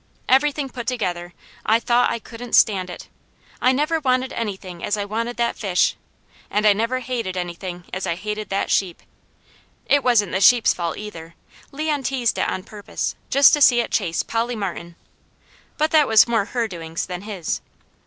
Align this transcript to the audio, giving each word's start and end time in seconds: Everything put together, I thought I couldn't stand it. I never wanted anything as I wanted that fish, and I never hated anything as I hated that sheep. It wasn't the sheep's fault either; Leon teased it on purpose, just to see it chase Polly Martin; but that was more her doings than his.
Everything 0.27 0.67
put 0.67 0.87
together, 0.87 1.31
I 1.63 1.79
thought 1.79 2.09
I 2.09 2.17
couldn't 2.17 2.53
stand 2.55 2.89
it. 2.89 3.07
I 3.61 3.71
never 3.71 3.99
wanted 3.99 4.33
anything 4.33 4.83
as 4.83 4.97
I 4.97 5.05
wanted 5.05 5.37
that 5.37 5.55
fish, 5.55 5.95
and 6.49 6.65
I 6.65 6.73
never 6.73 7.01
hated 7.01 7.37
anything 7.37 7.83
as 7.93 8.07
I 8.07 8.15
hated 8.15 8.49
that 8.49 8.71
sheep. 8.71 9.03
It 9.85 10.03
wasn't 10.03 10.31
the 10.31 10.41
sheep's 10.41 10.73
fault 10.73 10.97
either; 10.97 11.35
Leon 11.71 12.01
teased 12.01 12.39
it 12.39 12.49
on 12.49 12.63
purpose, 12.63 13.13
just 13.29 13.53
to 13.53 13.61
see 13.61 13.79
it 13.79 13.91
chase 13.91 14.23
Polly 14.23 14.55
Martin; 14.55 14.95
but 15.77 15.91
that 15.91 16.07
was 16.07 16.27
more 16.27 16.45
her 16.45 16.67
doings 16.67 17.05
than 17.05 17.21
his. 17.21 17.61